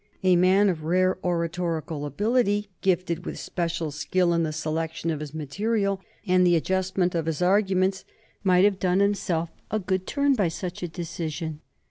[0.23, 5.31] A man of rare oratorical ability, gifted with special skill in the selection of his
[5.35, 8.03] material and the adjustment of his arguments,
[8.43, 11.61] might have done himself a good turn by such a decision.